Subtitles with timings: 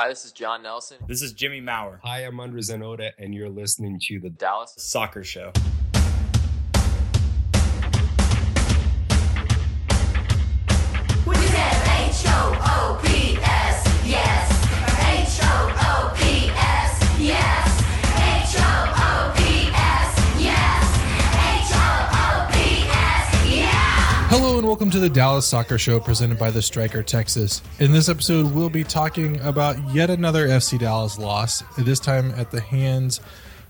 [0.00, 0.98] Hi, this is John Nelson.
[1.08, 1.98] This is Jimmy Maurer.
[2.04, 5.50] Hi, I'm Andre Zanoda, and you're listening to the Dallas Soccer Show.
[11.26, 13.07] We said H-O-O-P-S,
[24.98, 27.62] to the Dallas Soccer Show presented by the Striker Texas.
[27.78, 32.50] In this episode, we'll be talking about yet another FC Dallas loss, this time at
[32.50, 33.20] the hands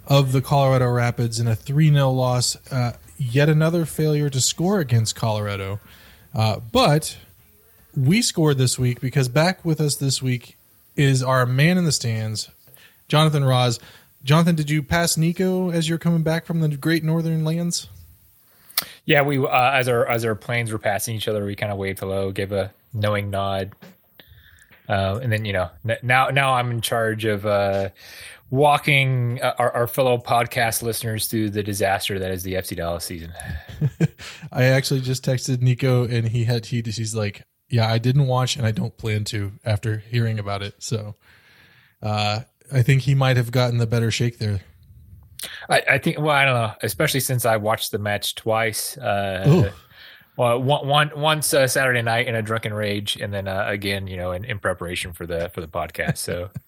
[0.06, 2.56] of the Colorado Rapids in a 3 0 loss.
[2.72, 5.80] Uh, yet another failure to score against Colorado.
[6.34, 7.18] Uh, but
[7.94, 10.56] we scored this week because back with us this week
[10.96, 12.48] is our man in the stands,
[13.06, 13.78] Jonathan Roz.
[14.24, 17.88] Jonathan, did you pass Nico as you're coming back from the great northern lands?
[19.04, 21.78] Yeah, we uh, as our as our planes were passing each other, we kind of
[21.78, 23.72] waved hello, gave a knowing nod,
[24.88, 25.70] uh, and then you know
[26.02, 27.90] now now I'm in charge of uh,
[28.50, 33.04] walking uh, our, our fellow podcast listeners through the disaster that is the FC Dallas
[33.04, 33.32] season.
[34.52, 38.56] I actually just texted Nico and he had he he's like, yeah, I didn't watch
[38.56, 40.74] and I don't plan to after hearing about it.
[40.78, 41.16] So,
[42.02, 42.40] uh,
[42.72, 44.60] I think he might have gotten the better shake there.
[45.68, 48.96] I, I think well, I don't know, especially since I watched the match twice.
[48.98, 49.70] Uh,
[50.36, 54.06] well, one, one once uh, Saturday night in a drunken rage, and then uh, again,
[54.06, 56.18] you know, in, in preparation for the for the podcast.
[56.18, 56.50] So.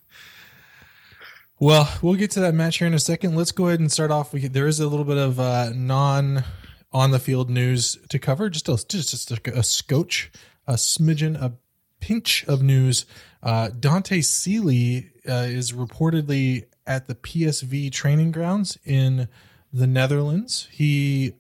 [1.63, 3.37] Well, we'll get to that match here in a second.
[3.37, 4.33] Let's go ahead and start off.
[4.33, 6.43] We there is a little bit of uh, non
[6.91, 8.49] on the field news to cover.
[8.49, 10.33] Just a just, just a, a scotch,
[10.67, 11.53] a smidgen, a
[12.01, 13.05] pinch of news.
[13.43, 19.29] Uh, Dante Sealy uh, is reportedly at the PSV training grounds in
[19.73, 20.67] the Netherlands.
[20.73, 21.35] He,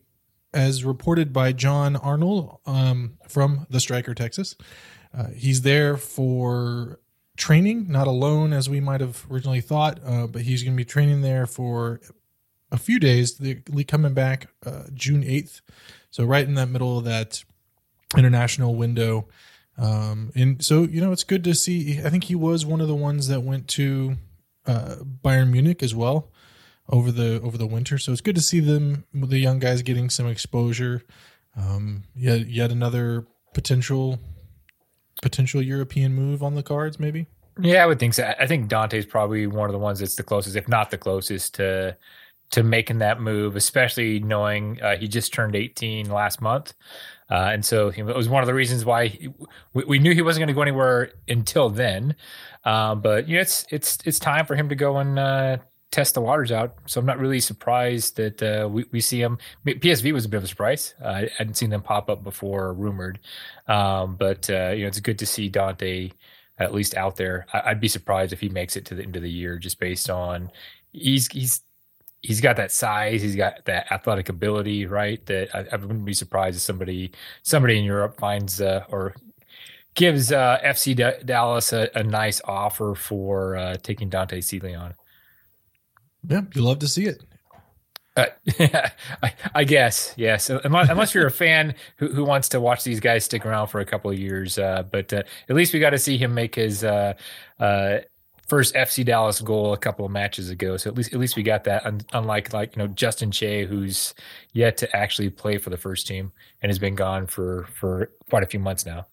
[0.54, 4.54] as reported by John Arnold um, from the Striker Texas,
[5.12, 7.00] uh, he's there for
[7.36, 10.84] training, not alone as we might have originally thought, uh, but he's going to be
[10.84, 12.00] training there for
[12.70, 13.36] a few days.
[13.36, 15.62] They're coming back uh, June 8th.
[16.12, 17.42] So, right in that middle of that
[18.16, 19.26] international window.
[19.76, 22.00] Um, and so, you know, it's good to see.
[22.04, 24.16] I think he was one of the ones that went to
[24.66, 26.30] uh, Bayern Munich as well
[26.88, 27.98] over the over the winter.
[27.98, 31.02] So it's good to see them, the young guys, getting some exposure.
[31.56, 34.18] Um, yet, yet another potential
[35.22, 37.26] potential European move on the cards, maybe.
[37.60, 38.32] Yeah, I would think so.
[38.38, 41.54] I think Dante's probably one of the ones that's the closest, if not the closest,
[41.54, 41.96] to
[42.50, 43.56] to making that move.
[43.56, 46.74] Especially knowing uh, he just turned 18 last month,
[47.30, 49.28] uh, and so it was one of the reasons why he,
[49.72, 52.16] we, we knew he wasn't going to go anywhere until then.
[52.64, 55.58] Um, but you know, it's it's it's time for him to go and uh,
[55.90, 56.76] test the waters out.
[56.86, 59.38] So I'm not really surprised that uh, we we see him.
[59.64, 60.94] PSV was a bit of a surprise.
[61.02, 63.20] Uh, I hadn't seen them pop up before, rumored.
[63.68, 66.10] Um, but you know, it's good to see Dante
[66.58, 67.46] at least out there.
[67.52, 69.80] I, I'd be surprised if he makes it to the end of the year, just
[69.80, 70.50] based on
[70.92, 71.62] he's he's
[72.22, 75.24] he's got that size, he's got that athletic ability, right?
[75.26, 79.14] That I, I wouldn't be surprised if somebody somebody in Europe finds uh, or
[79.94, 84.94] gives uh, FC D- Dallas a, a, nice offer for uh, taking Dante Sealy on.
[86.28, 87.22] Yeah, you love to see it.
[88.16, 88.26] Uh,
[89.22, 93.00] I, I, guess yes, unless, unless you're a fan who, who, wants to watch these
[93.00, 94.58] guys stick around for a couple of years.
[94.58, 97.14] Uh, but uh, at least we got to see him make his uh,
[97.58, 97.98] uh,
[98.50, 100.76] first FC Dallas goal a couple of matches ago.
[100.76, 101.86] So at least at least we got that.
[101.86, 104.12] Un- unlike like you know Justin Che, who's
[104.52, 108.42] yet to actually play for the first team and has been gone for for quite
[108.42, 109.06] a few months now.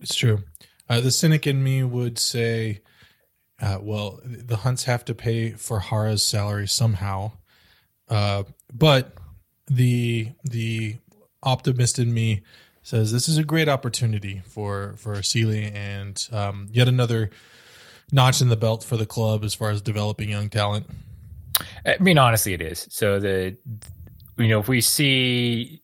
[0.00, 0.42] It's true.
[0.88, 2.80] Uh, the cynic in me would say,
[3.62, 7.32] uh, well, the Hunts have to pay for Jara's salary somehow.
[8.08, 8.42] Uh,
[8.74, 9.14] but
[9.68, 10.96] the the
[11.44, 12.42] optimist in me
[12.82, 17.30] says this is a great opportunity for for Sealy and um, yet another
[18.12, 20.86] notch in the belt for the club as far as developing young talent.
[21.84, 22.86] I mean, honestly, it is.
[22.90, 23.56] So the
[24.36, 25.82] you know if we see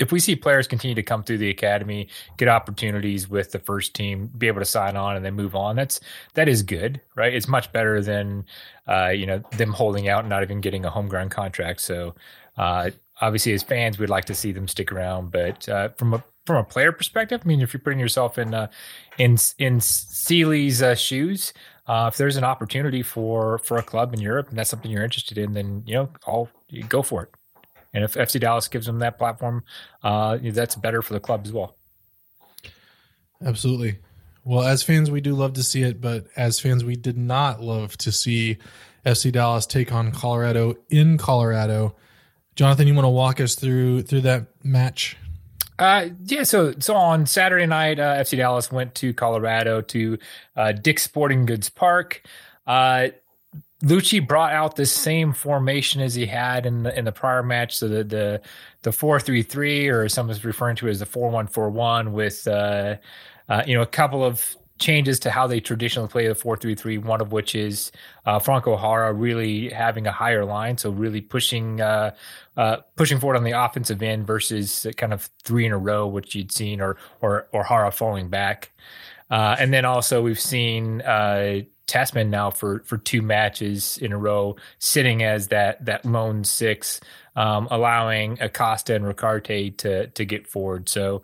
[0.00, 3.94] if we see players continue to come through the academy, get opportunities with the first
[3.94, 6.00] team, be able to sign on and then move on, that's
[6.34, 7.34] that is good, right?
[7.34, 8.44] It's much better than
[8.88, 11.80] uh, you know them holding out and not even getting a homegrown contract.
[11.82, 12.14] So
[12.56, 16.24] uh, obviously, as fans, we'd like to see them stick around, but uh, from a
[16.46, 18.68] from a player perspective, I mean, if you're putting yourself in uh,
[19.18, 21.52] in in Sealy's uh, shoes,
[21.86, 25.04] uh, if there's an opportunity for for a club in Europe and that's something you're
[25.04, 27.30] interested in, then you know, I'll you go for it.
[27.94, 29.64] And if FC Dallas gives them that platform,
[30.02, 31.76] uh, that's better for the club as well.
[33.44, 33.98] Absolutely.
[34.44, 37.60] Well, as fans, we do love to see it, but as fans, we did not
[37.60, 38.58] love to see
[39.04, 41.94] FC Dallas take on Colorado in Colorado.
[42.56, 45.16] Jonathan, you want to walk us through through that match?
[45.82, 46.44] Uh, yeah.
[46.44, 50.16] So so on Saturday night, uh, FC Dallas went to Colorado to
[50.54, 52.22] uh, Sporting Goods Park.
[52.64, 53.08] Uh,
[53.82, 57.76] Luchi brought out the same formation as he had in the in the prior match.
[57.76, 58.42] So the the
[58.82, 62.12] the four three three, or some someone's referring to as the four one four one,
[62.12, 62.98] with uh,
[63.48, 66.74] uh, you know a couple of changes to how they traditionally play the four three
[66.74, 66.98] three.
[66.98, 67.92] One of which is
[68.26, 72.14] uh, Franco Jara really having a higher line, so really pushing uh,
[72.56, 76.34] uh, pushing forward on the offensive end versus kind of three in a row, which
[76.34, 78.72] you'd seen, or or or Jara falling back.
[79.30, 84.18] Uh, and then also we've seen uh, Tessmann now for for two matches in a
[84.18, 87.00] row, sitting as that that lone six,
[87.34, 90.88] um, allowing Acosta and Ricaurte to to get forward.
[90.88, 91.22] So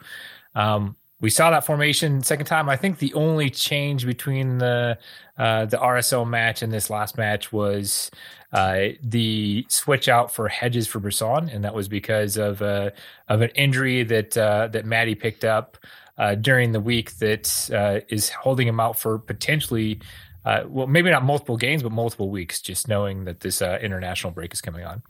[0.54, 2.68] um, we saw that formation second time.
[2.68, 4.98] I think the only change between the
[5.36, 8.10] uh, the RSL match and this last match was
[8.52, 12.90] uh, the switch out for Hedges for Bressan, and that was because of uh,
[13.28, 15.76] of an injury that uh, that Maddie picked up
[16.18, 20.00] uh, during the week that uh, is holding him out for potentially.
[20.44, 22.62] Uh, well, maybe not multiple games, but multiple weeks.
[22.62, 25.02] Just knowing that this international break is coming on.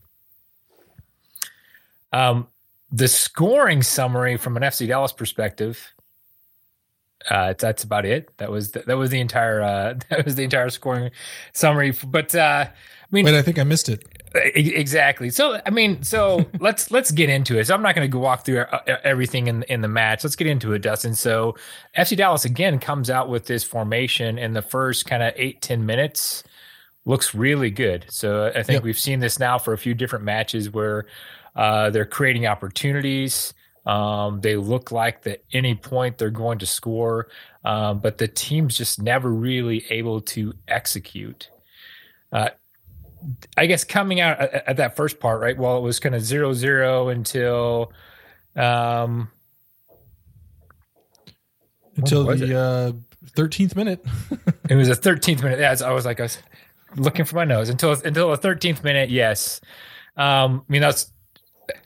[2.12, 2.48] Um,
[2.90, 5.94] the scoring summary from an FC Dallas perspective
[7.30, 8.36] uh, that's about it.
[8.38, 11.10] That was the, that was the entire uh, that was the entire scoring
[11.52, 11.92] summary.
[12.06, 12.72] But uh, I
[13.10, 14.04] mean, Wait, I think I missed it.
[14.54, 15.30] E- Exactly.
[15.30, 17.66] So I mean, so let's let's get into it.
[17.66, 20.22] So I'm not going to walk through uh, everything in in the match.
[20.24, 21.14] Let's get into it, Dustin.
[21.14, 21.56] So
[21.96, 25.86] FC Dallas again comes out with this formation in the first kind of eight ten
[25.86, 26.44] minutes.
[27.04, 28.04] Looks really good.
[28.10, 28.82] So I think Yep.
[28.82, 31.06] we've seen this now for a few different matches where
[31.56, 33.54] uh, they're creating opportunities.
[33.88, 37.28] Um, they look like that any point they're going to score,
[37.64, 41.48] um, but the team's just never really able to execute.
[42.30, 42.50] Uh,
[43.56, 45.56] I guess coming out at, at that first part, right?
[45.56, 47.92] Well, it was kind of zero zero until
[48.54, 49.30] um,
[51.96, 52.92] Until was the uh,
[53.36, 54.04] 13th minute.
[54.68, 55.60] it was a 13th minute.
[55.60, 56.38] Yeah, I was like, I was
[56.96, 59.10] looking for my nose until until the 13th minute.
[59.10, 59.60] Yes,
[60.16, 61.12] um, I mean that's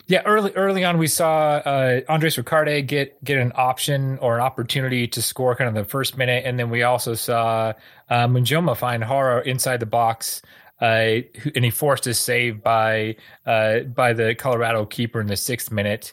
[0.07, 0.21] yeah.
[0.25, 5.07] Early early on, we saw uh, Andres Ricaurte get get an option or an opportunity
[5.07, 7.73] to score kind of the first minute, and then we also saw
[8.09, 10.41] uh, Munjoma find Jara inside the box.
[10.81, 11.21] Uh,
[11.55, 13.15] and he forced a save by
[13.45, 16.11] uh, by the Colorado keeper in the sixth minute,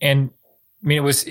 [0.00, 0.30] and
[0.82, 1.28] I mean it was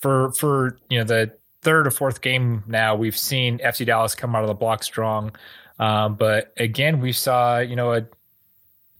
[0.00, 1.32] for for you know the
[1.62, 5.34] third or fourth game now we've seen FC Dallas come out of the block strong,
[5.78, 8.06] um, but again we saw you know a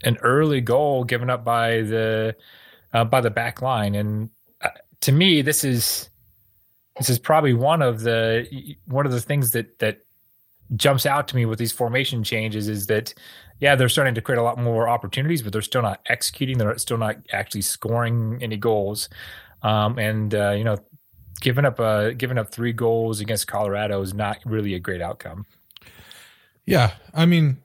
[0.05, 2.37] an early goal given up by the
[2.93, 4.69] uh, by the back line, and uh,
[5.01, 6.11] to me this is
[6.99, 10.05] this is probably one of the one of the things that that
[10.77, 13.13] jumps out to me with these formation changes is that
[13.61, 16.59] yeah they're starting to create a lot more opportunities, but they're still not executing.
[16.59, 19.09] They're still not actually scoring any goals,
[19.63, 20.79] um, and uh, you know
[21.41, 25.47] giving up uh giving up three goals against Colorado is not really a great outcome.
[26.65, 27.59] Yeah, I mean,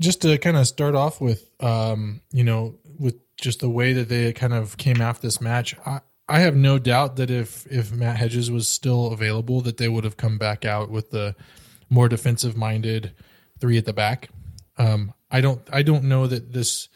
[0.00, 4.08] just to kind of start off with, um, you know, with just the way that
[4.08, 7.92] they kind of came after this match, I, I have no doubt that if if
[7.92, 11.34] Matt Hedges was still available, that they would have come back out with the
[11.88, 13.12] more defensive minded
[13.60, 14.30] three at the back.
[14.78, 16.88] Um, I don't I don't know that this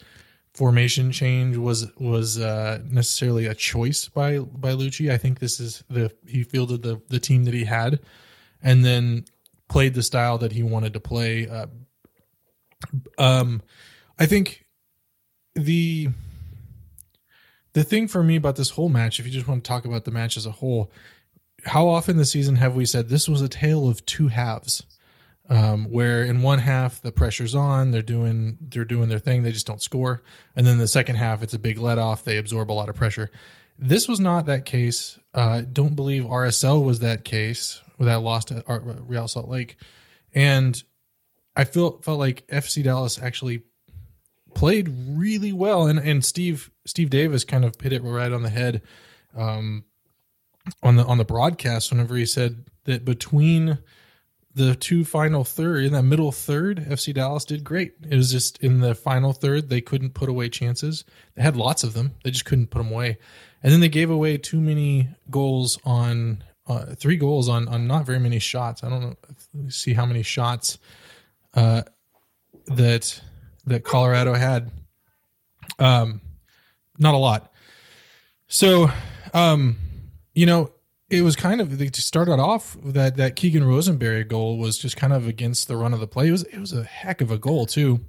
[0.53, 5.11] formation change was was uh, necessarily a choice by by Luchi.
[5.11, 7.99] I think this is the he fielded the the team that he had,
[8.63, 9.25] and then
[9.67, 11.47] played the style that he wanted to play.
[11.47, 11.67] Uh,
[13.17, 13.61] um,
[14.17, 14.65] I think
[15.55, 16.09] the
[17.73, 20.05] the thing for me about this whole match, if you just want to talk about
[20.05, 20.91] the match as a whole,
[21.65, 24.83] how often this season have we said this was a tale of two halves?
[25.47, 29.51] Um, where in one half the pressure's on, they're doing they're doing their thing, they
[29.51, 30.23] just don't score,
[30.55, 32.95] and then the second half it's a big let off, they absorb a lot of
[32.95, 33.29] pressure.
[33.77, 35.19] This was not that case.
[35.35, 39.77] Uh, don't believe RSL was that case that lost at Real Salt Lake,
[40.33, 40.81] and
[41.55, 43.63] I feel felt like FC Dallas actually
[44.53, 48.49] played really well, and and Steve Steve Davis kind of hit it right on the
[48.49, 48.81] head
[49.35, 49.85] um,
[50.83, 53.77] on the on the broadcast whenever he said that between
[54.53, 57.93] the two final third in that middle third, FC Dallas did great.
[58.09, 61.03] It was just in the final third they couldn't put away chances.
[61.35, 63.17] They had lots of them, they just couldn't put them away,
[63.61, 68.05] and then they gave away too many goals on uh, three goals on on not
[68.05, 68.83] very many shots.
[68.83, 69.69] I don't know.
[69.69, 70.79] See how many shots
[71.55, 71.83] uh,
[72.67, 73.21] that
[73.65, 74.71] that Colorado had.
[75.79, 76.21] Um,
[76.97, 77.51] not a lot.
[78.47, 78.89] So,
[79.33, 79.77] um,
[80.33, 80.71] you know,
[81.09, 85.13] it was kind of they started off that that Keegan Rosenberry goal was just kind
[85.13, 86.27] of against the run of the play.
[86.27, 88.01] It was it was a heck of a goal too.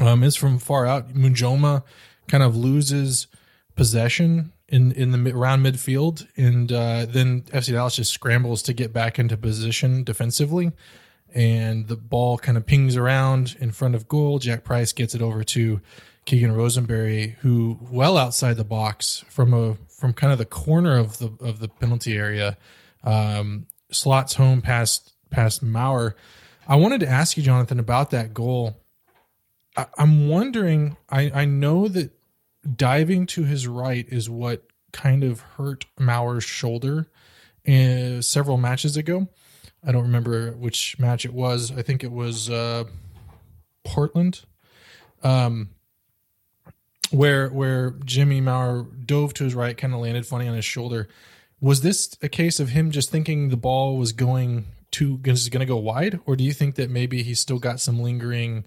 [0.00, 1.14] Um, it's from far out.
[1.14, 1.82] Munjoma
[2.28, 3.26] kind of loses
[3.74, 8.72] possession in in the mid- around midfield, and uh, then FC Dallas just scrambles to
[8.72, 10.72] get back into position defensively,
[11.34, 14.38] and the ball kind of pings around in front of goal.
[14.38, 15.80] Jack Price gets it over to
[16.24, 21.18] Keegan Rosenberry, who well outside the box from a from kind of the corner of
[21.18, 22.56] the of the penalty area,
[23.02, 26.16] um, slots home past past Maurer.
[26.66, 28.76] I wanted to ask you, Jonathan, about that goal.
[29.76, 30.96] I, I'm wondering.
[31.08, 32.12] I I know that
[32.76, 37.08] diving to his right is what kind of hurt Maurer's shoulder
[37.66, 39.28] uh, several matches ago.
[39.86, 41.70] I don't remember which match it was.
[41.70, 42.84] I think it was uh,
[43.84, 44.42] Portland,
[45.22, 45.70] um,
[47.10, 51.08] where where Jimmy Maurer dove to his right, kind of landed funny on his shoulder.
[51.60, 55.60] Was this a case of him just thinking the ball was going to is going
[55.60, 58.64] to go wide, or do you think that maybe he's still got some lingering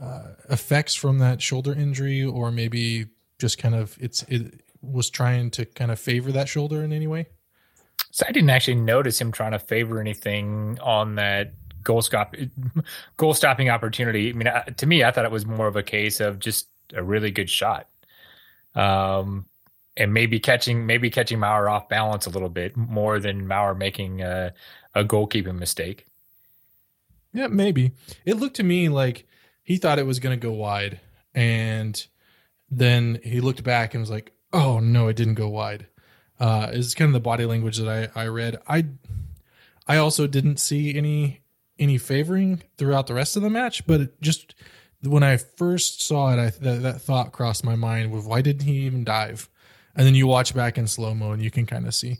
[0.00, 3.06] uh, effects from that shoulder injury, or maybe
[3.38, 7.06] just kind of it's it was trying to kind of favor that shoulder in any
[7.06, 7.26] way?
[8.12, 12.36] So I didn't actually notice him trying to favor anything on that goal stop
[13.16, 14.30] goal stopping opportunity.
[14.30, 17.02] I mean, to me, I thought it was more of a case of just a
[17.02, 17.88] really good shot,
[18.74, 19.46] um,
[19.96, 24.20] and maybe catching maybe catching Maurer off balance a little bit more than Maurer making
[24.20, 24.52] a,
[24.94, 26.04] a goalkeeping mistake.
[27.32, 27.92] Yeah, maybe.
[28.26, 29.26] It looked to me like
[29.62, 31.00] he thought it was going to go wide,
[31.34, 32.06] and
[32.70, 35.86] then he looked back and was like, "Oh no, it didn't go wide."
[36.42, 38.58] Uh, is kind of the body language that I I read.
[38.66, 38.86] I
[39.86, 41.42] I also didn't see any
[41.78, 44.56] any favoring throughout the rest of the match, but it just
[45.04, 48.66] when I first saw it, I that, that thought crossed my mind: with why didn't
[48.66, 49.48] he even dive?
[49.94, 52.18] And then you watch back in slow mo, and you can kind of see.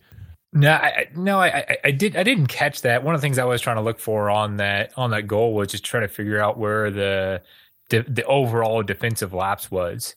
[0.53, 3.03] No, I, no, I, I, I did, I didn't catch that.
[3.03, 5.55] One of the things I was trying to look for on that on that goal
[5.55, 7.43] was just trying to figure out where the
[7.89, 10.15] the, the overall defensive lapse was,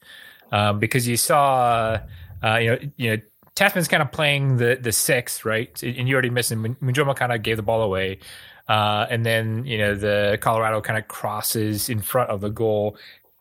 [0.52, 2.00] um, because you saw,
[2.44, 3.22] uh, you know, you know,
[3.56, 5.82] Tessmann's kind of playing the the sixth, right?
[5.82, 6.76] And you already missed him.
[6.82, 8.20] Munjoma kind of gave the ball away,
[8.68, 12.98] uh, and then you know the Colorado kind of crosses in front of the goal.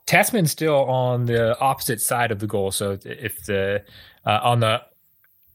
[0.06, 3.82] Tessmann's still on the opposite side of the goal, so if the
[4.24, 4.82] uh, on the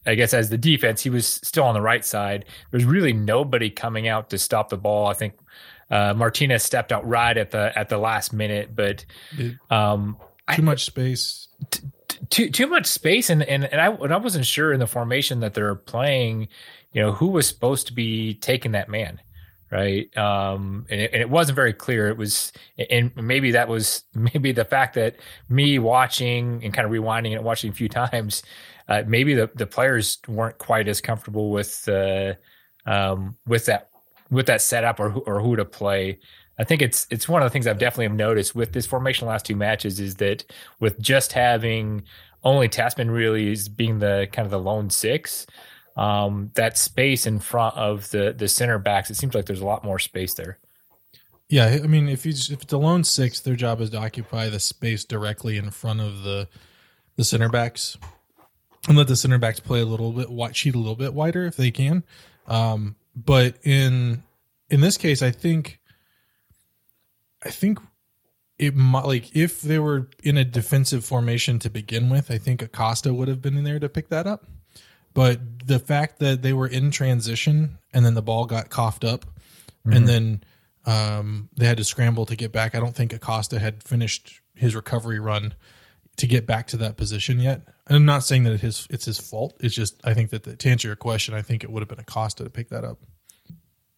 [0.06, 2.46] I guess as the defense, he was still on the right side.
[2.72, 5.08] There's really nobody coming out to stop the ball.
[5.08, 5.36] I think
[5.92, 9.06] uh, Martinez stepped out right at the at the last minute, but
[9.70, 10.18] um,
[10.56, 11.48] Too much space.
[12.30, 15.40] Too too much space, and and and I and I wasn't sure in the formation
[15.42, 16.48] that they're playing.
[16.92, 19.22] You know who was supposed to be taking that man,
[19.72, 20.16] right?
[20.18, 22.08] Um, and it, and it wasn't very clear.
[22.08, 22.52] It was,
[22.90, 25.18] and maybe that was maybe the fact that
[25.50, 28.44] me watching and kind of rewinding and watching a few times,
[28.88, 32.34] uh, maybe the the players weren't quite as comfortable with uh,
[32.86, 33.90] um, with that
[34.32, 36.20] with that setup or or who to play.
[36.60, 39.46] I think it's it's one of the things I've definitely noticed with this formation last
[39.46, 40.44] two matches is that
[40.82, 42.04] with just having
[42.44, 45.48] only Tessmann really is being the kind of the lone six,
[45.96, 49.66] um, that space in front of the the center backs, it seems like there's a
[49.66, 50.60] lot more space there.
[51.48, 54.50] Yeah, I mean, if you if it's a lone six, their job is to occupy
[54.50, 56.50] the space directly in front of the
[57.16, 57.98] the center backs,
[58.88, 61.56] and let the center backs play a little bit cheat a little bit wider if
[61.56, 62.04] they can.
[62.48, 64.24] Um, but in
[64.70, 65.80] in this case, I think
[67.44, 67.80] I think
[68.58, 72.62] it might like if they were in a defensive formation to begin with, I think
[72.62, 74.46] Acosta would have been in there to pick that up.
[75.14, 79.26] But the fact that they were in transition and then the ball got coughed up,
[79.86, 80.44] and then
[80.86, 82.76] um, they had to scramble to get back.
[82.76, 85.54] I don't think Acosta had finished his recovery run
[86.18, 87.62] to get back to that position yet.
[87.88, 89.56] And I'm not saying that it his it's his fault.
[89.62, 91.90] It's just I think that the, to answer your question, I think it would have
[91.90, 93.00] been Acosta to pick that up.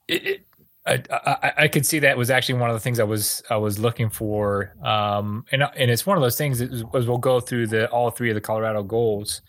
[0.07, 0.45] it, it,
[0.91, 3.79] I, I, could see that was actually one of the things I was I was
[3.79, 7.89] looking for, um, and and it's one of those things as we'll go through the
[7.89, 9.41] all three of the Colorado goals.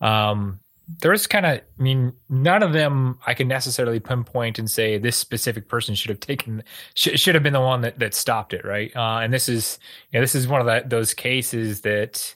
[0.00, 0.60] Um,
[1.00, 5.16] there's kind of, I mean, none of them I can necessarily pinpoint and say this
[5.16, 6.62] specific person should have taken
[6.94, 8.94] should, should have been the one that that stopped it, right?
[8.94, 9.78] Uh, and this is,
[10.10, 12.34] you know, this is one of those cases that,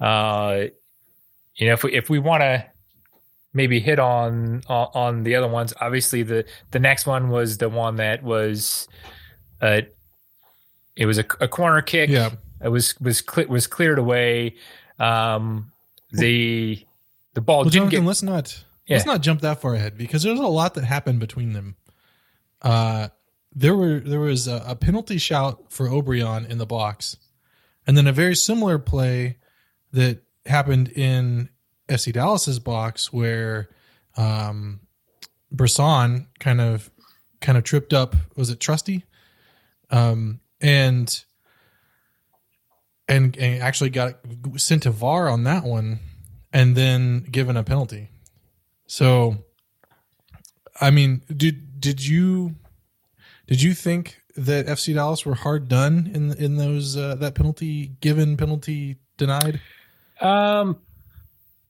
[0.00, 0.64] uh,
[1.56, 2.64] you know, if we if we want to
[3.52, 5.72] maybe hit on on on the other ones.
[5.80, 8.88] Obviously, the the next one was the one that was,
[9.60, 9.82] uh,
[10.96, 12.10] it was a, a corner kick.
[12.10, 12.30] Yeah.
[12.62, 14.56] it was was cle- was cleared away.
[14.98, 15.72] Um,
[16.10, 16.84] the
[17.34, 18.06] the ball Well, didn't Jonathan, get.
[18.08, 18.96] let's not Yeah.
[18.96, 21.76] let's not jump that far ahead because there's a lot that happened between them.
[22.62, 23.08] Uh,
[23.54, 27.16] there were there was a, a penalty shout for Obrian in the box,
[27.86, 29.36] and then a very similar play
[29.92, 31.48] that happened in
[31.88, 33.68] FC Dallas's box where
[34.16, 34.80] um,
[35.54, 36.90] Bressan kind of
[37.40, 38.14] kind of tripped up.
[38.36, 39.04] Was it Trusty?
[39.90, 41.24] Um, and
[43.08, 44.18] and and actually got
[44.56, 46.00] sent to VAR on that one
[46.52, 48.08] and then given a penalty.
[48.86, 49.44] So,
[50.80, 52.56] I mean, did did you
[53.46, 57.92] did you think that FC Dallas were hard done in in those uh, that penalty
[58.00, 59.60] given penalty denied?
[60.20, 60.80] Um,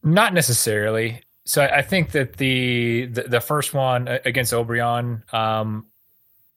[0.03, 1.23] not necessarily.
[1.45, 5.87] So I think that the the, the first one against Obrian, um,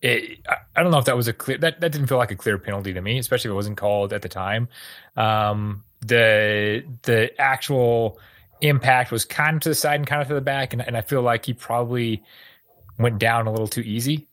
[0.02, 2.32] it, I, I don't know if that was a clear that that didn't feel like
[2.32, 4.68] a clear penalty to me, especially if it wasn't called at the time.
[5.16, 8.20] Um, the the actual
[8.62, 10.98] impact was kind of to the side and kind of to the back, and, and
[10.98, 12.24] I feel like he probably
[13.00, 14.28] went down a little too easy.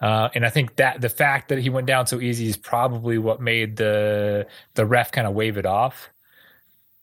[0.00, 3.18] Uh, and I think that the fact that he went down so easy is probably
[3.18, 6.10] what made the the ref kind of wave it off.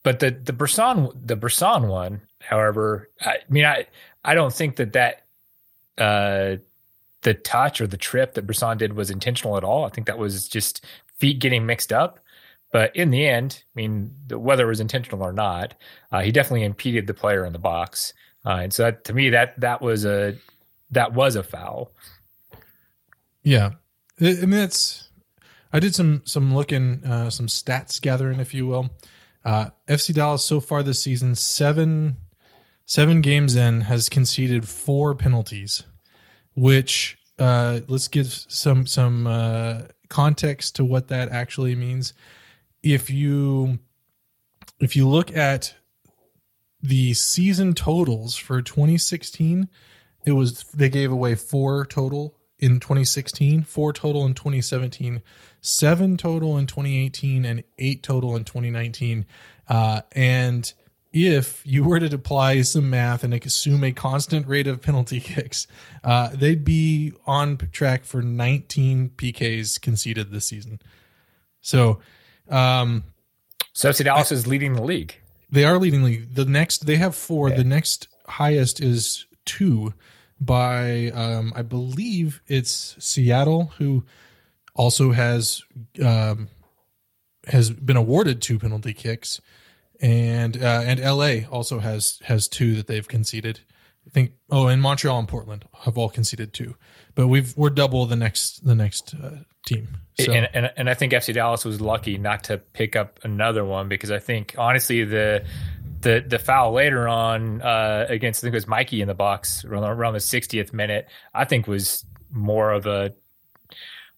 [0.05, 3.87] But the the Bressan the Bressan one, however, I mean I
[4.23, 5.23] I don't think that that
[5.97, 6.57] uh,
[7.23, 9.83] the touch or the trip that Bressan did was intentional at all.
[9.83, 10.85] I think that was just
[11.17, 12.19] feet getting mixed up.
[12.71, 15.73] But in the end, I mean, the- whether it was intentional or not,
[16.11, 18.13] uh, he definitely impeded the player in the box,
[18.45, 20.37] uh, and so that, to me that that was a
[20.91, 21.91] that was a foul.
[23.41, 23.71] Yeah,
[24.21, 25.09] I I mean that's.
[25.73, 28.91] I did some some looking, uh, some stats gathering, if you will.
[29.45, 32.17] Uh, FC Dallas so far this season, seven
[32.85, 35.83] seven games in, has conceded four penalties,
[36.55, 42.13] which uh, let's give some some uh, context to what that actually means.
[42.81, 43.79] If you
[44.79, 45.75] if you look at
[46.81, 49.69] the season totals for 2016,
[50.25, 55.21] it was they gave away four total in 2016, four total in 2017,
[55.61, 59.25] seven total in 2018, and eight total in 2019.
[59.69, 60.73] Uh, and
[61.13, 65.67] if you were to apply some math and assume a constant rate of penalty kicks,
[66.03, 70.81] uh, they'd be on track for 19 PKs conceded this season.
[71.61, 71.99] So,
[72.49, 73.03] um,
[73.73, 75.15] So Dallas is leading the league.
[75.51, 76.33] they are leading the league.
[76.35, 77.49] The next they have four.
[77.49, 79.93] The next highest is two
[80.39, 84.03] by um, I believe it's Seattle, who
[84.75, 85.63] also has
[86.03, 86.49] um,
[87.47, 89.41] has been awarded two penalty kicks,
[90.01, 93.61] and uh, and LA also has has two that they've conceded.
[94.05, 96.75] I think oh, and Montreal and Portland have all conceded two,
[97.15, 99.97] but we've we're double the next the next uh, team.
[100.19, 103.65] So And, and and I think FC Dallas was lucky not to pick up another
[103.65, 105.43] one because I think honestly the
[106.05, 109.65] the the foul later on uh, against I think it was Mikey in the box
[109.65, 113.13] around, the 60th minute I think was more of a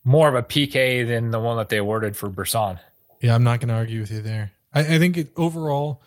[0.03, 2.79] more of a PK than the one that they awarded for Bressan.
[3.21, 4.51] Yeah, I'm not going to argue with you there.
[4.73, 6.01] I, I think it, overall,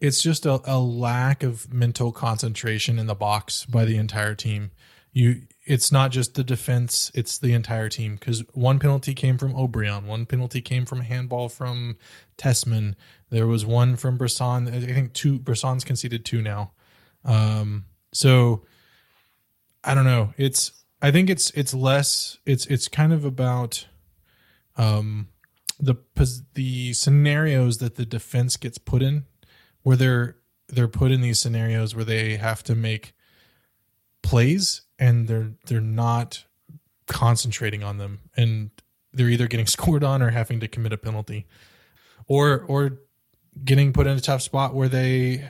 [0.00, 4.70] it's just a, a lack of mental concentration in the box by the entire team.
[5.12, 8.14] You, it's not just the defense; it's the entire team.
[8.14, 11.96] Because one penalty came from Obrian, one penalty came from a handball from
[12.36, 12.94] Tessmann.
[13.30, 14.72] There was one from Bressan.
[14.72, 16.72] I think two Bressan's conceded two now.
[17.24, 18.64] Um, so
[19.82, 20.34] I don't know.
[20.36, 22.38] It's I think it's it's less.
[22.46, 23.86] It's it's kind of about
[24.76, 25.28] um
[25.78, 25.96] the
[26.54, 29.24] the scenarios that the defense gets put in
[29.82, 30.36] where they're
[30.68, 33.12] they're put in these scenarios where they have to make
[34.22, 36.44] plays and they're they're not
[37.06, 38.70] concentrating on them and
[39.12, 41.46] they're either getting scored on or having to commit a penalty
[42.26, 42.98] or or
[43.64, 45.48] getting put in a tough spot where they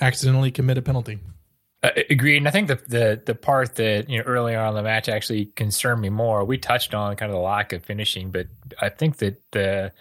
[0.00, 1.18] accidentally commit a penalty
[1.82, 2.38] Uh, agreed.
[2.38, 5.08] And I think the, the the part that you know earlier on in the match
[5.08, 6.44] actually concerned me more.
[6.44, 8.46] We touched on kind of the lack of finishing, but
[8.80, 9.92] I think that the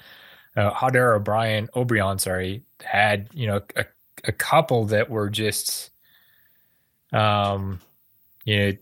[0.56, 3.86] uh, Jader O'Brien O'Brien, sorry, had you know a,
[4.24, 5.92] a couple that were just,
[7.12, 7.80] um,
[8.46, 8.74] you know,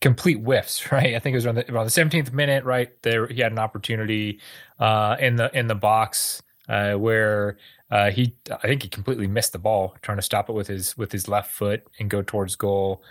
[0.00, 0.84] complete whiffs.
[0.92, 1.14] Right.
[1.14, 2.64] I think it was around the around the seventeenth minute.
[2.64, 4.40] Right there, he had an opportunity
[4.78, 7.58] uh, in the in the box uh, where
[7.90, 10.96] uh, he, I think he completely missed the ball, trying to stop it with his
[10.96, 13.02] with his left foot and go towards goal.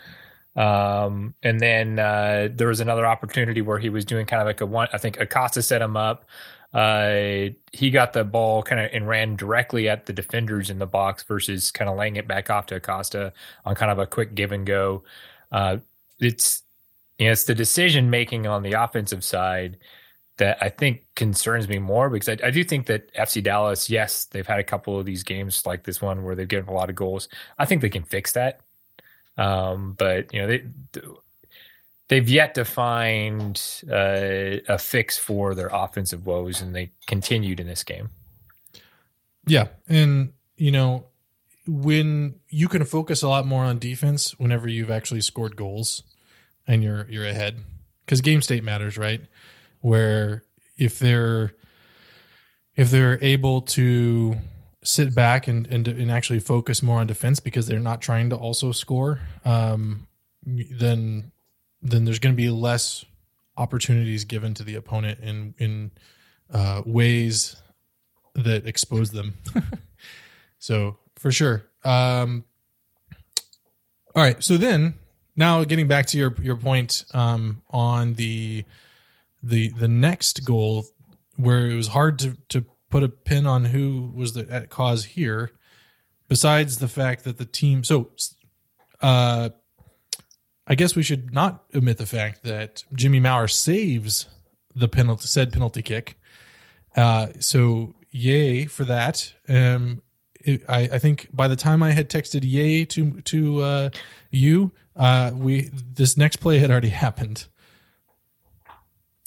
[0.55, 4.61] Um, and then uh, there was another opportunity where he was doing kind of like
[4.61, 4.87] a one.
[4.93, 6.25] I think Acosta set him up.
[6.73, 10.87] Uh, he got the ball kind of and ran directly at the defenders in the
[10.87, 13.31] box versus kind of laying it back off to Acosta
[13.65, 15.03] on kind of a quick give and go.
[15.51, 15.77] Uh,
[16.19, 16.63] it's
[17.19, 19.77] you know, it's the decision making on the offensive side
[20.37, 24.25] that I think concerns me more because I, I do think that FC Dallas, yes,
[24.25, 26.89] they've had a couple of these games like this one where they've given a lot
[26.89, 27.29] of goals.
[27.59, 28.61] I think they can fix that.
[29.37, 30.63] Um, but you know, they
[32.07, 37.67] they've yet to find uh, a fix for their offensive woes, and they continued in
[37.67, 38.09] this game.
[39.45, 41.07] Yeah, and you know
[41.65, 46.03] when you can focus a lot more on defense whenever you've actually scored goals
[46.67, 47.63] and you're you're ahead
[48.05, 49.21] because game state matters, right?
[49.81, 50.43] Where
[50.77, 51.53] if they're
[52.75, 54.35] if they're able to
[54.83, 58.35] sit back and, and and actually focus more on defense because they're not trying to
[58.35, 60.07] also score, um,
[60.45, 61.31] then
[61.83, 63.05] then there's going to be less
[63.57, 65.91] opportunities given to the opponent in in
[66.51, 67.55] uh, ways
[68.35, 69.35] that expose them.
[70.59, 71.65] so for sure.
[71.83, 72.45] Um,
[74.15, 74.43] all right.
[74.43, 74.95] So then
[75.35, 78.65] now getting back to your your point um, on the
[79.41, 80.85] the the next goal
[81.35, 85.03] where it was hard to to put a pin on who was the at cause
[85.05, 85.51] here
[86.27, 88.11] besides the fact that the team so
[89.01, 89.49] uh
[90.67, 94.27] I guess we should not omit the fact that Jimmy Maurer saves
[94.75, 96.17] the penalty said penalty kick.
[96.95, 99.33] Uh so yay for that.
[99.49, 100.01] Um
[100.41, 103.89] it, I, I think by the time I had texted yay to to uh
[104.31, 107.47] you, uh we this next play had already happened.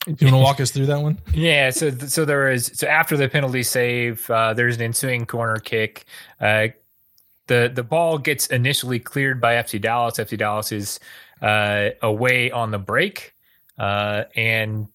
[0.07, 1.19] Do you want to walk us through that one?
[1.35, 5.57] Yeah, so so there is so after the penalty save, uh, there's an ensuing corner
[5.57, 6.05] kick.
[6.41, 6.69] Uh,
[7.49, 10.19] the the ball gets initially cleared by FC Dallas.
[10.19, 11.01] FC Dallas is
[11.43, 13.35] uh, away on the break
[13.79, 14.89] uh, and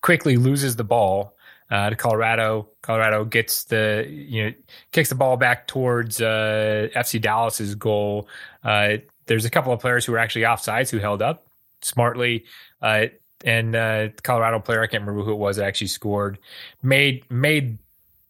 [0.00, 1.34] quickly loses the ball
[1.70, 2.68] uh, to Colorado.
[2.82, 4.52] Colorado gets the you know
[4.92, 8.28] kicks the ball back towards uh, FC Dallas's goal.
[8.62, 11.46] Uh, there's a couple of players who were actually offsides who held up
[11.80, 12.44] smartly.
[12.80, 13.06] Uh,
[13.44, 16.38] and uh, Colorado player, I can't remember who it was that actually scored,
[16.82, 17.78] made made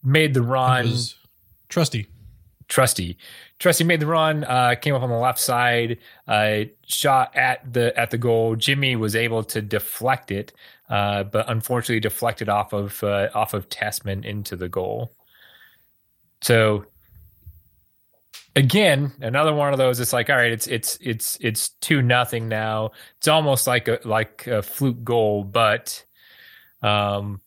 [0.02, 0.86] made the run.
[1.68, 2.06] trusty.
[2.68, 3.18] Trusty,
[3.58, 5.98] Trusty made the run, uh, came up on the left side,
[6.28, 8.56] uh, shot at the at the goal.
[8.56, 10.52] Jimmy was able to deflect it,
[10.88, 15.12] uh, but unfortunately deflected off of uh, off of Tessmann into the goal.
[16.42, 16.86] So
[18.54, 20.00] again, another one of those.
[20.00, 22.90] It's like, all right, it's it's it's it's two nothing now.
[23.18, 26.04] It's almost like a like a fluke goal, but
[26.82, 27.40] um,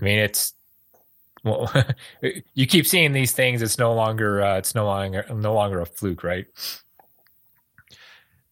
[0.00, 0.54] I mean, it's
[1.44, 1.72] well,
[2.54, 3.62] you keep seeing these things.
[3.62, 6.46] It's no longer uh, it's no longer no longer a fluke, right?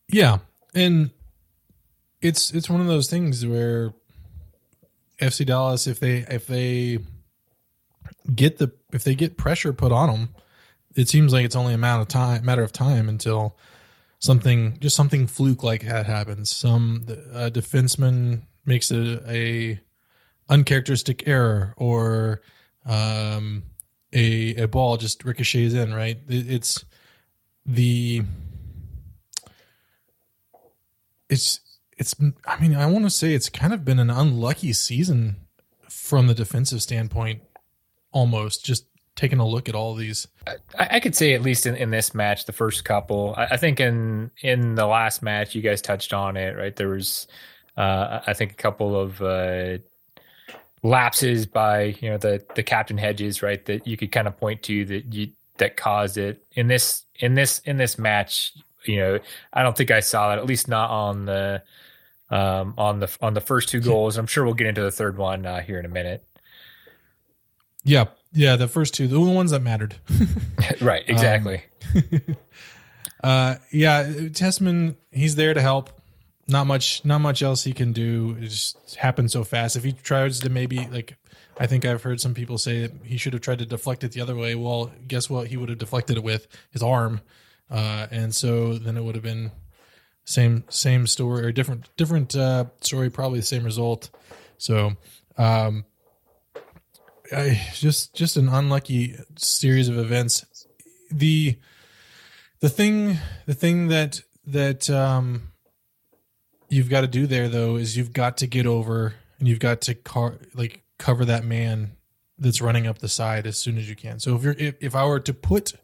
[0.08, 0.38] Yeah,
[0.74, 1.10] and
[2.20, 3.92] it's it's one of those things where
[5.20, 6.98] FC Dallas, if they if they
[8.34, 10.28] get the if they get pressure put on them,
[10.94, 13.56] it seems like it's only a matter of time matter of time until
[14.18, 16.54] something just something fluke like that happens.
[16.54, 19.80] Some defenseman makes a, a
[20.48, 22.42] uncharacteristic error or
[22.88, 23.62] um,
[24.12, 25.94] a a ball just ricochets in.
[25.94, 26.84] Right, It- it's
[27.66, 28.22] the
[31.28, 31.60] it's
[31.96, 32.14] it's
[32.46, 35.36] I mean I want to say it's kind of been an unlucky season
[35.88, 37.42] from the defensive standpoint
[38.12, 40.56] almost just taking a look at all these I,
[40.92, 43.34] I could say at least in, in this match, the first couple.
[43.36, 46.74] I, I think in in the last match, you guys touched on it, right?
[46.74, 47.26] There was,
[47.76, 49.78] uh, I think, a couple of uh,
[50.82, 53.64] lapses by you know the the captain Hedges, right?
[53.66, 57.34] That you could kind of point to that you that caused it in this in
[57.34, 58.52] this in this match.
[58.84, 59.18] You know,
[59.52, 60.38] I don't think I saw that.
[60.38, 61.62] At least not on the
[62.30, 64.16] um, on the on the first two goals.
[64.16, 66.24] I'm sure we'll get into the third one uh, here in a minute.
[67.84, 69.96] yeah yeah the first two the only ones that mattered
[70.82, 71.62] right, exactly.
[73.24, 75.90] uh yeah Tessmann he's there to help
[76.48, 78.36] not much not much else he can do.
[78.40, 79.76] It just happens so fast.
[79.76, 81.16] If he tries to maybe like
[81.58, 84.12] I think I've heard some people say that he should have tried to deflect it
[84.12, 84.54] the other way.
[84.54, 85.48] Well guess what?
[85.48, 87.20] He would have deflected it with his arm.
[87.70, 89.52] Uh and so then it would have been
[90.24, 94.10] same same story or different different uh story probably the same result.
[94.56, 94.96] So
[95.36, 95.84] um
[97.30, 100.46] I just just an unlucky series of events.
[101.10, 101.58] The
[102.60, 105.52] the thing the thing that that um
[106.68, 109.80] you've got to do there though is you've got to get over and you've got
[109.82, 111.92] to car like cover that man
[112.38, 114.18] that's running up the side as soon as you can.
[114.20, 115.74] So if you're if, if i were to put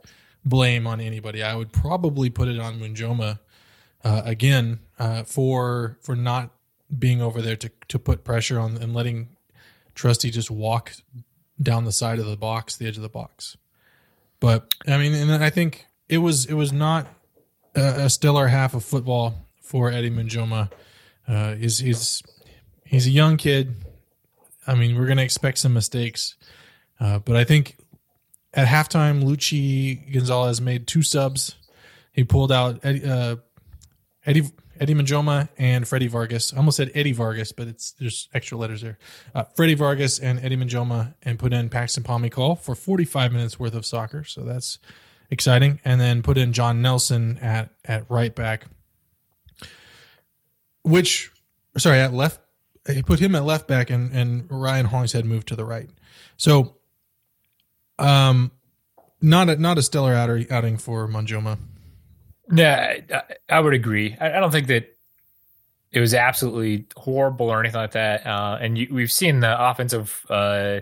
[0.45, 3.39] blame on anybody i would probably put it on munjoma
[4.05, 6.51] uh, again uh, for for not
[6.97, 9.29] being over there to to put pressure on and letting
[9.95, 10.93] trusty just walk
[11.63, 13.57] down the side of the box the edge of the box.
[14.41, 17.07] But I mean, and I think it was it was not
[17.75, 20.71] a, a stellar half of football for Eddie Munjoma.
[21.27, 22.23] Uh, he's he's
[22.85, 23.75] he's a young kid.
[24.67, 26.37] I mean, we're gonna expect some mistakes,
[27.01, 27.77] uh, but I think
[28.53, 31.57] at halftime, Luchi Gonzalez made two subs.
[32.13, 33.37] He pulled out Eddie uh,
[34.25, 34.51] Eddie
[34.81, 36.53] Eddie Munjoma and Freddy Vargas.
[36.53, 38.99] I almost said Eddie Vargas, but it's there's extra letters there.
[39.35, 43.75] Uh, Freddy Vargas and Eddie Munjoma and put in Paxton Pomykal for 45 minutes worth
[43.75, 44.25] of soccer.
[44.25, 44.79] So that's
[45.31, 45.81] exciting.
[45.85, 48.67] And then put in John Nelson at at right back,
[50.85, 51.33] which
[51.77, 52.41] sorry at left.
[52.89, 55.91] He put him at left back, and and Ryan Hollingshead moved to the right.
[56.37, 56.77] So,
[57.99, 58.53] um,
[59.21, 61.59] not a not a stellar outer, outing for Munjoma.
[62.53, 64.17] Yeah, I, I would agree.
[64.21, 64.95] I, I don't think that
[65.95, 68.27] it was absolutely horrible or anything like that.
[68.27, 70.81] Uh, and you, we've seen the offensive, uh,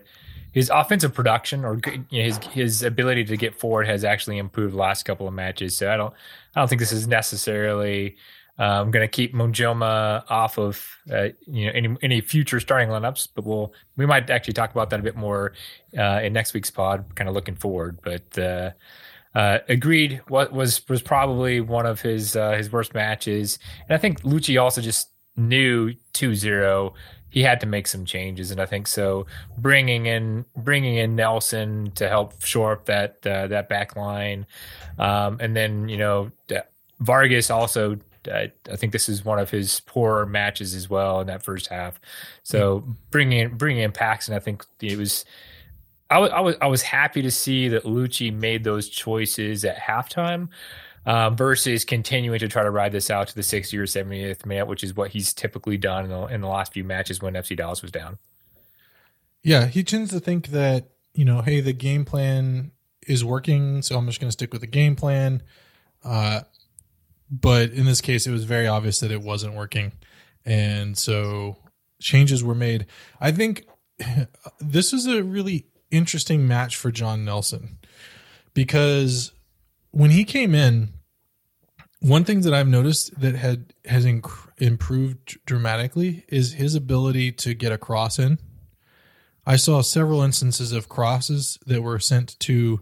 [0.52, 4.74] his offensive production or you know, his his ability to get forward has actually improved
[4.74, 5.76] last couple of matches.
[5.76, 6.12] So I don't
[6.56, 8.16] I don't think this is necessarily
[8.62, 13.28] um, going to keep Munjoma off of uh, you know any any future starting lineups.
[13.34, 15.52] But we'll we might actually talk about that a bit more
[15.98, 17.98] uh, in next week's pod, kind of looking forward.
[18.02, 18.70] But uh,
[19.34, 20.22] uh, agreed.
[20.28, 24.62] What was was probably one of his uh, his worst matches, and I think Luchi
[24.62, 26.92] also just knew 2-0
[27.30, 29.24] he had to make some changes, and I think so.
[29.56, 34.46] Bringing in bringing in Nelson to help shore up that uh, that back line,
[34.98, 36.30] um, and then you know
[37.00, 37.98] Vargas also.
[38.26, 41.68] I, I think this is one of his poorer matches as well in that first
[41.68, 42.00] half.
[42.42, 45.24] So bringing in, bringing in Paxton, I think it was
[46.10, 49.78] I was, I was I was happy to see that Luchi made those choices at
[49.78, 50.48] halftime
[51.06, 54.66] um, versus continuing to try to ride this out to the 60th or 70th minute,
[54.66, 57.56] which is what he's typically done in the, in the last few matches when FC
[57.56, 58.18] Dallas was down.
[59.42, 62.72] Yeah, he tends to think that you know, hey, the game plan
[63.06, 65.42] is working, so I'm just going to stick with the game plan.
[66.04, 66.42] Uh,
[67.32, 69.92] but in this case, it was very obvious that it wasn't working,
[70.44, 71.56] and so
[72.00, 72.86] changes were made.
[73.20, 73.66] I think
[74.60, 77.78] this is a really interesting match for John Nelson
[78.54, 79.32] because
[79.90, 80.90] when he came in,
[82.00, 87.54] one thing that I've noticed that had has inc- improved dramatically is his ability to
[87.54, 88.38] get a cross in.
[89.46, 92.80] I saw several instances of crosses that were sent to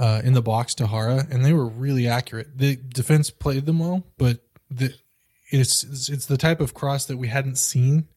[0.00, 2.56] uh, in the box to Jara, and they were really accurate.
[2.56, 4.38] The defense played them well, but
[4.70, 4.94] the,
[5.50, 8.08] it's it's the type of cross that we hadn't seen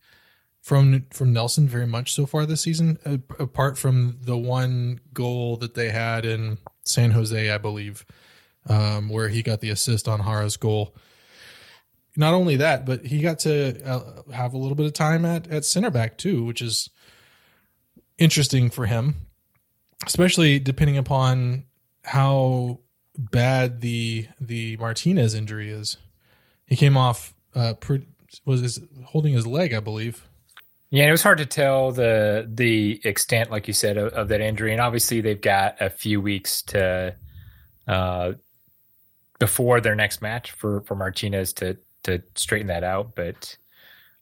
[0.61, 2.99] from from Nelson very much so far this season,
[3.37, 8.05] apart from the one goal that they had in San Jose, I believe,
[8.69, 10.95] um, where he got the assist on Jara's goal.
[12.15, 15.49] Not only that, but he got to uh, have a little bit of time at
[15.49, 16.89] at center back too, which is
[18.17, 19.15] interesting for him,
[20.05, 21.65] especially depending upon
[22.03, 22.79] how
[23.17, 25.97] bad the the Martinez injury is.
[26.65, 28.07] He came off uh, pre-
[28.45, 30.27] was his, holding his leg, I believe.
[30.89, 34.41] Yeah, it was hard to tell the the extent, like you said, of, of that
[34.41, 34.71] injury.
[34.71, 37.15] And obviously, they've got a few weeks to
[37.87, 38.33] uh,
[39.39, 43.15] before their next match for for Martinez to to straighten that out.
[43.15, 43.57] But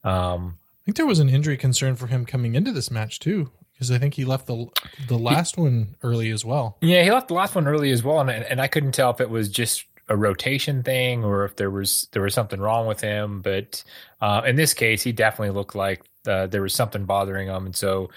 [0.02, 3.50] um, I think there was an injury concern for him coming into this match too,
[3.74, 4.66] because I think he left the
[5.08, 6.76] the last one early as well.
[6.80, 9.20] yeah, he left the last one early as well, and and I couldn't tell if
[9.20, 13.00] it was just a rotation thing or if there was there was something wrong with
[13.00, 13.40] him.
[13.40, 13.82] But
[14.20, 17.76] uh, in this case, he definitely looked like uh, there was something bothering him, and
[17.76, 18.10] so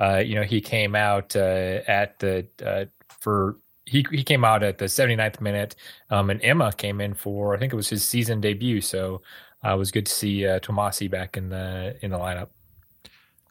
[0.00, 2.84] uh, you know he came out uh, at the uh,
[3.20, 5.74] for he he came out at the 79th minute,
[6.10, 8.80] um, and Ema came in for I think it was his season debut.
[8.80, 9.22] So
[9.64, 12.48] uh, it was good to see uh, Twumasi back in the in the lineup.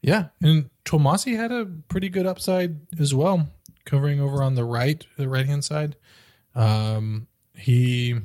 [0.01, 3.49] Yeah, and Twumasi had a pretty good upside as well,
[3.85, 5.95] covering over on the right, the right hand side.
[6.55, 8.15] Um, he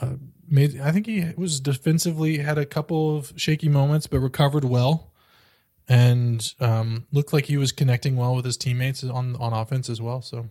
[0.00, 0.14] uh,
[0.48, 0.80] made.
[0.80, 5.12] I think he was defensively had a couple of shaky moments, but recovered well,
[5.88, 10.00] and um, looked like he was connecting well with his teammates on on offense as
[10.00, 10.22] well.
[10.22, 10.48] So,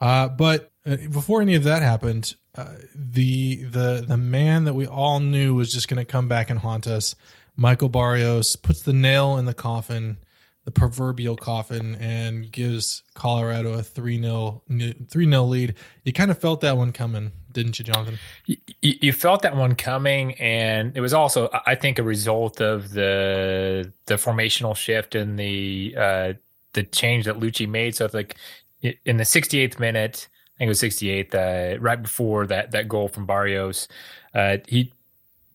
[0.00, 4.86] uh, but uh, before any of that happened, uh, the the the man that we
[4.86, 7.14] all knew was just going to come back and haunt us,
[7.60, 10.16] Michael Barrios, puts the nail in the coffin,
[10.64, 14.62] the proverbial coffin, and gives Colorado a 3 0
[15.10, 15.74] 3 0 lead.
[16.04, 18.18] You kind of felt that one coming, didn't you, Jonathan?
[18.46, 22.92] you, you felt that one coming, and it was also, I think, a result of
[22.92, 26.32] the the formational shift and the uh,
[26.72, 27.94] the change that Luchi made.
[27.94, 28.36] So, like
[28.80, 33.08] in the 68th minute, I think it was 68th, uh, right before that that goal
[33.08, 33.86] from Barrios,
[34.34, 34.94] uh, he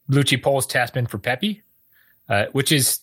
[0.08, 1.64] Luchi pulls Tessmann for Pepi,
[2.30, 3.00] uh, which is,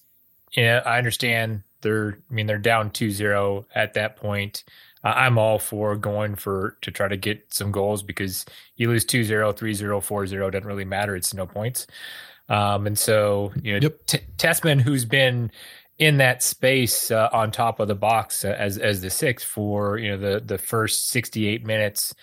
[0.53, 4.65] you know, I understand they're, I mean, they're down 2-0 at that point.
[5.05, 8.45] Uh, I'm all for going for to try to get some goals because
[8.77, 11.17] you lose 2 0, 3 0, 4 0, doesn't really matter.
[11.17, 11.87] It's no points.
[12.49, 14.07] Um, and so, you know, Yep.
[14.07, 15.51] T- Tessmann, who's been
[15.99, 19.99] in that space uh, on top of the box uh, as as the sixth for
[19.99, 22.15] you know the the first 68 minutes,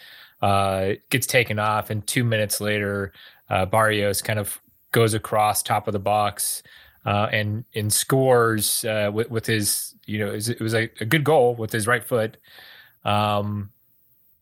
[0.41, 3.13] uh, gets taken off, and two minutes later,
[3.49, 4.59] uh, Barrios kind of
[4.91, 6.63] goes across top of the box
[7.05, 11.23] uh, and and scores uh, with with his you know it was a, a good
[11.23, 12.38] goal with his right foot.
[13.05, 13.71] Um,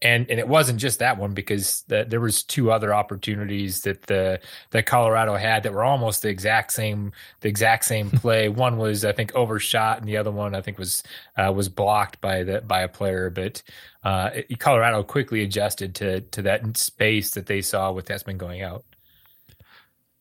[0.01, 4.03] and and it wasn't just that one because the, there was two other opportunities that
[4.03, 4.39] the
[4.71, 8.47] that Colorado had that were almost the exact same the exact same play.
[8.49, 11.01] one was I think overshot, and the other one I think was
[11.37, 13.29] uh, was blocked by the by a player.
[13.31, 13.63] But
[14.03, 18.61] uh, it- Colorado quickly adjusted to to that space that they saw with Tessmann going
[18.61, 18.85] out.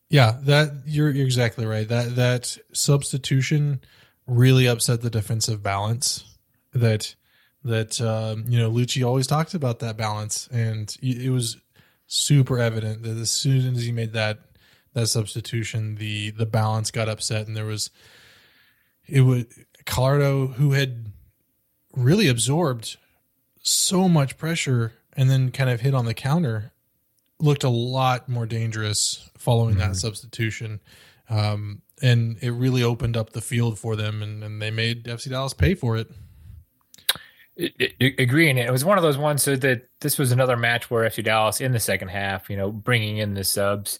[0.08, 1.88] Yeah, that you're, you're exactly right.
[1.88, 3.80] That that substitution
[4.26, 6.24] really upset the defensive balance.
[6.72, 7.14] That
[7.64, 11.56] that um, you know Luchi always talks about that balance, and it was
[12.06, 14.38] super evident that as soon as he made that
[14.92, 17.90] that substitution, the the balance got upset, and there was
[19.06, 19.44] it was
[19.84, 21.12] Colorado who had
[21.94, 22.96] really absorbed
[23.62, 26.72] so much pressure and then kind of hit on the counter
[27.40, 30.80] looked a lot more dangerous following that substitution.
[31.28, 35.30] Um, and it really opened up the field for them, and, and they made FC
[35.30, 36.08] Dallas pay for it.
[37.58, 40.90] I- I- agreeing it was one of those ones so that this was another match
[40.90, 43.98] where FC Dallas in the second half, you know, bringing in the subs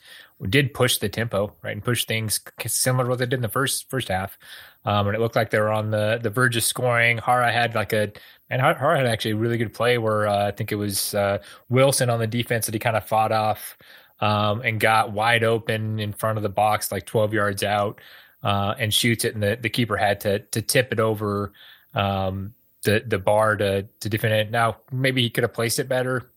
[0.49, 3.49] did push the tempo, right, and push things similar to what they did in the
[3.49, 4.39] first first half.
[4.85, 7.21] Um, and it looked like they were on the the verge of scoring.
[7.25, 8.13] Jara had like a
[8.51, 11.15] and Jar- Jara had actually a really good play where uh, I think it was
[11.15, 13.77] uh, Wilson on the defense that he kind of fought off
[14.21, 18.01] um, and got wide open in front of the box, like 12 yards out,
[18.43, 21.53] uh, and shoots it, and the, the keeper had to to tip it over
[21.95, 24.51] um, the the bar to to defend it.
[24.51, 26.31] Now maybe he could have placed it better,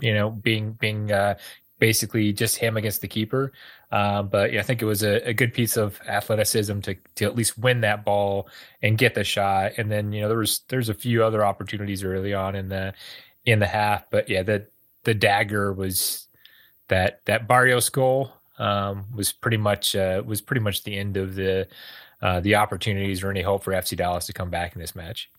[0.00, 1.36] you know, being being uh,
[1.84, 3.52] basically just him against the keeper.
[3.92, 7.26] Um, but yeah, I think it was a, a good piece of athleticism to to
[7.26, 8.48] at least win that ball
[8.80, 9.72] and get the shot.
[9.76, 12.94] And then you know there was there's a few other opportunities early on in the
[13.44, 14.66] in the half, but yeah, the
[15.02, 16.26] the dagger was
[16.88, 21.34] that that Barrios goal um, was pretty much uh, was pretty much the end of
[21.34, 21.68] the
[22.22, 25.30] uh, the opportunities or any hope for FC Dallas to come back in this match.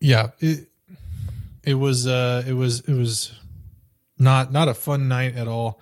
[0.00, 0.66] Yeah, it
[1.62, 3.32] it was uh, it was it was
[4.22, 5.80] not not a fun night at all.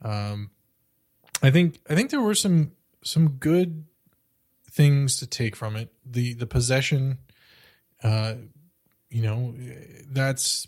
[0.00, 0.50] Um,
[1.42, 2.72] I think I think there were some
[3.04, 3.84] some good
[4.70, 5.92] things to take from it.
[6.04, 7.18] The the possession,
[8.02, 8.34] uh,
[9.10, 9.54] you know,
[10.10, 10.66] that's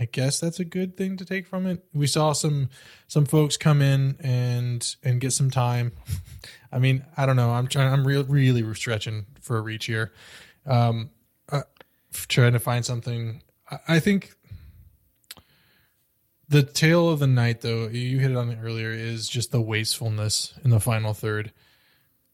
[0.00, 1.84] I guess that's a good thing to take from it.
[1.92, 2.68] We saw some
[3.08, 5.92] some folks come in and and get some time.
[6.72, 7.50] I mean, I don't know.
[7.50, 7.92] I'm trying.
[7.92, 10.12] I'm real really stretching for a reach here.
[10.66, 11.10] Um,
[11.50, 11.62] uh,
[12.28, 13.42] trying to find something.
[13.70, 14.34] I, I think
[16.48, 19.60] the tail of the night, though, you hit it on it earlier, is just the
[19.60, 21.52] wastefulness in the final third.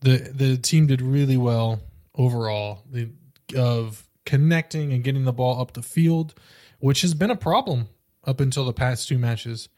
[0.01, 1.81] the The team did really well
[2.15, 3.11] overall the,
[3.57, 6.35] of connecting and getting the ball up the field,
[6.79, 7.89] which has been a problem
[8.25, 9.69] up until the past two matches.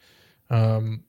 [0.51, 1.05] Um,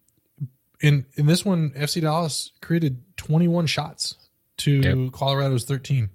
[0.81, 4.15] in in this one, FC Dallas created 21 shots
[4.57, 5.11] to Yep.
[5.13, 6.09] Colorado's 13.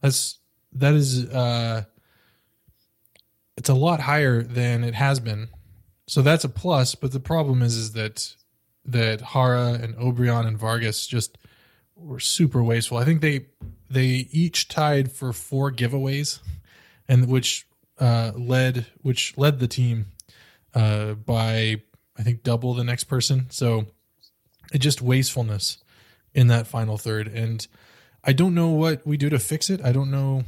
[0.00, 0.38] That's
[0.74, 1.84] that is uh
[3.56, 5.48] it's a lot higher than it has been.
[6.06, 8.34] So that's a plus, but the problem is is that
[8.84, 11.38] that Jara and Obrian and Vargas just
[11.96, 12.98] were super wasteful.
[12.98, 13.46] I think they
[13.88, 16.40] they each tied for four giveaways
[17.08, 17.66] and which
[17.98, 20.06] uh led which led the team
[20.74, 21.80] uh by
[22.18, 23.46] I think double the next person.
[23.50, 23.86] So
[24.72, 25.78] it just wastefulness
[26.34, 27.66] in that final third and
[28.22, 29.82] I don't know what we do to fix it.
[29.84, 30.44] I don't know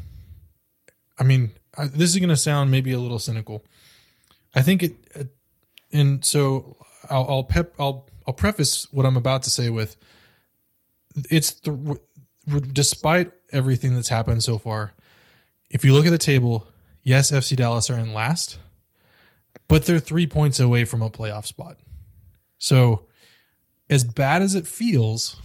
[1.19, 3.65] I mean, I, this is going to sound maybe a little cynical.
[4.55, 5.25] I think it, uh,
[5.93, 6.77] and so
[7.11, 9.97] I'll, I'll pep, I'll, I'll preface what I'm about to say with,
[11.31, 11.99] it's the,
[12.73, 14.93] despite everything that's happened so far.
[15.71, 16.67] If you look at the table,
[17.03, 18.59] yes, FC Dallas are in last,
[19.69, 21.79] but they're three points away from a playoff spot.
[22.59, 23.07] So,
[23.89, 25.41] as bad as it feels,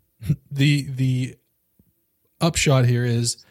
[0.50, 1.36] the the
[2.40, 3.44] upshot here is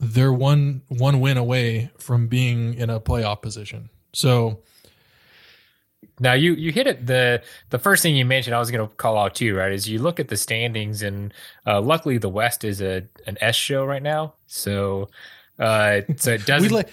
[0.00, 3.90] they're one one win away from being in a playoff position.
[4.12, 4.62] So
[6.20, 8.94] Now you you hit it the the first thing you mentioned I was going to
[8.96, 11.32] call out too right is you look at the standings and
[11.66, 14.34] uh, luckily the West is a an S show right now.
[14.46, 15.08] So
[15.58, 16.88] uh so it we doesn't like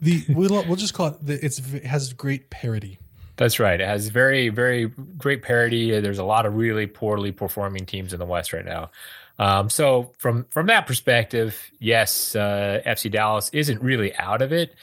[0.00, 2.98] the we'll, we'll just call it the, it's it has great parity.
[3.36, 3.80] that's right.
[3.80, 4.86] It has very very
[5.18, 5.98] great parity.
[6.00, 8.90] There's a lot of really poorly performing teams in the West right now.
[9.38, 14.74] Um so from from that perspective yes uh FC Dallas isn't really out of it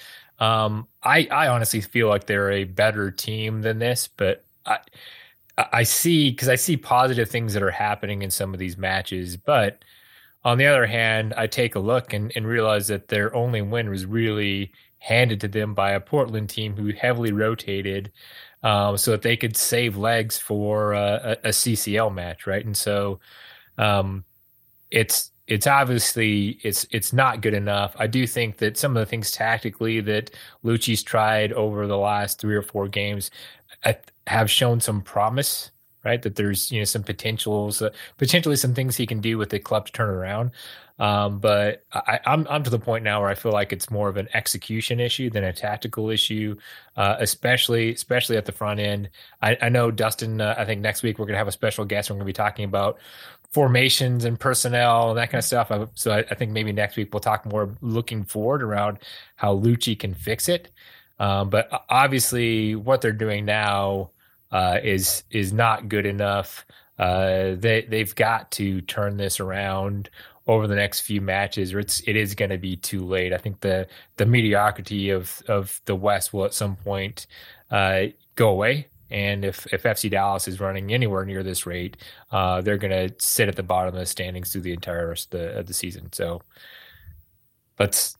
[0.43, 4.79] um I I honestly feel like they're a better team than this but I
[5.57, 9.37] I see because I see positive things that are happening in some of these matches,
[9.37, 9.83] but
[10.43, 13.89] on the other hand, I take a look and, and realize that their only win
[13.89, 18.11] was really handed to them by a Portland team who heavily rotated,
[18.63, 22.65] um, so that they could save legs for uh, a, a CCL match, right?
[22.65, 23.19] And so,
[23.77, 24.25] um,
[24.91, 27.95] it's it's obviously it's it's not good enough.
[27.99, 30.32] I do think that some of the things tactically that
[30.66, 33.30] Luchi's tried over the last three or four games
[33.84, 33.93] uh,
[34.26, 35.70] have shown some promise.
[36.04, 39.51] Right, that there's you know some potentials, uh, potentially some things he can do with
[39.51, 40.51] the club to turn around.
[40.99, 44.10] Um, but I, I'm I'm to the point now where I feel like it's more
[44.10, 46.56] of an execution issue than a tactical issue,
[46.97, 49.12] uh, especially especially at the front end.
[49.41, 50.41] I, I know Dustin.
[50.41, 52.10] Uh, I think next week we're going to have a special guest.
[52.10, 52.97] We're going to be talking about
[53.54, 55.72] formations and personnel and that kind of stuff.
[55.93, 58.97] So I, I think maybe next week we'll talk more looking forward around
[59.36, 60.72] how Luchi can fix it.
[61.20, 64.10] Um, but obviously, what they're doing now
[64.51, 66.66] uh, is is not good enough.
[66.97, 70.10] Uh, they they've got to turn this around
[70.47, 73.34] over the next few matches, or it's it is going to be too late.
[73.34, 73.88] I think the
[74.18, 77.28] the mediocrity of of the West will at some point
[77.72, 78.88] uh, go away.
[79.14, 81.97] And if if FC Dallas is running anywhere near this rate,
[82.32, 85.34] uh, they're going to sit at the bottom of the standings through the entire rest
[85.34, 86.11] of the, of the season.
[86.11, 86.41] So
[87.80, 88.18] let's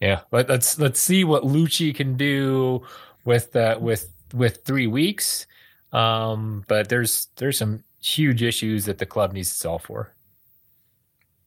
[0.00, 2.82] yeah let, let's let's see what Luchi can do
[3.26, 5.46] with uh, with with three weeks.
[5.92, 10.14] Um, but there's there's some huge issues that the club needs to solve for.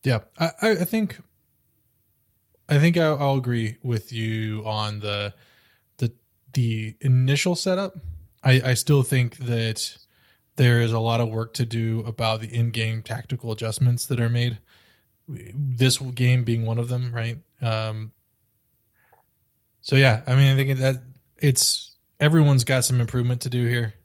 [0.04, 1.20] Yeah, I, I I think,
[2.70, 5.34] I think I'll, I'll agree with you on the,
[5.98, 6.14] the
[6.54, 7.96] the initial setup.
[8.46, 9.98] I I still think that
[10.56, 14.30] there is a lot of work to do about the in-game tactical adjustments that are
[14.30, 14.60] made.
[15.28, 17.40] This game being one of them, right?
[17.62, 18.12] Um,
[19.82, 21.02] so yeah, I mean, I think that
[21.38, 23.96] it's everyone's got some improvement to do here,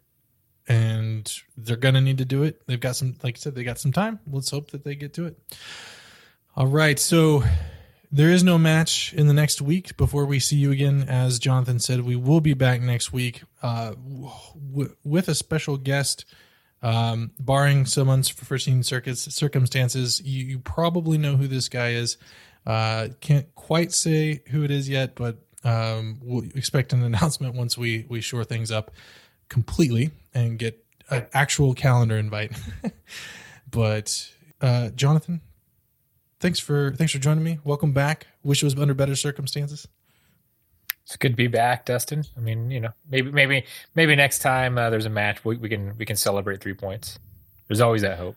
[0.66, 2.66] and they're gonna need to do it.
[2.66, 4.18] They've got some, like I said, they got some time.
[4.26, 5.38] Let's hope that they get to it.
[6.56, 7.44] All right, so
[8.12, 11.04] there is no match in the next week before we see you again.
[11.08, 16.24] As Jonathan said, we will be back next week uh, w- with a special guest.
[16.82, 22.16] Um, barring some unforeseen circumstances, you, you probably know who this guy is.
[22.66, 27.76] Uh, can't quite say who it is yet, but um, we'll expect an announcement once
[27.76, 28.90] we we shore things up
[29.48, 32.52] completely and get an actual calendar invite.
[33.70, 34.30] but
[34.60, 35.42] uh, Jonathan,
[36.40, 37.58] thanks for thanks for joining me.
[37.64, 38.26] Welcome back.
[38.42, 39.86] Wish it was under better circumstances.
[41.04, 42.24] It's good to be back, Dustin.
[42.36, 43.64] I mean, you know, maybe maybe
[43.94, 47.18] maybe next time uh, there's a match, we, we can we can celebrate three points.
[47.68, 48.36] There's always that hope.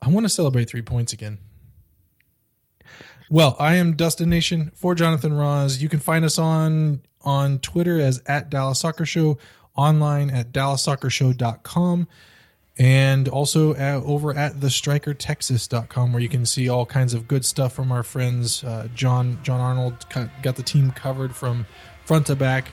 [0.00, 1.38] I want to celebrate three points again.
[3.30, 5.80] Well, I am Dustin Nation for Jonathan Ross.
[5.80, 9.38] You can find us on on Twitter as at Dallas Soccer Show,
[9.76, 12.06] online at DallasSoccerShow.com,
[12.78, 17.72] and also at, over at thestrikertexas.com where you can see all kinds of good stuff
[17.72, 18.64] from our friends.
[18.64, 20.06] Uh, John John Arnold
[20.42, 21.66] got the team covered from
[22.04, 22.72] front to back.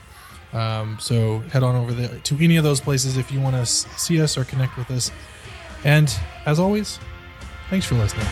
[0.52, 3.64] Um, so head on over there to any of those places if you want to
[3.64, 5.10] see us or connect with us.
[5.84, 6.14] And
[6.46, 6.98] as always,
[7.70, 8.26] thanks for listening.